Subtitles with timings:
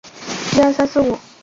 [0.49, 1.19] 封威宁伯。